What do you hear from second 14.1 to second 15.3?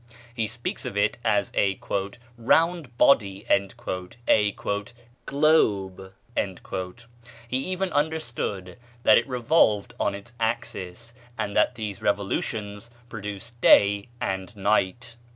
and night.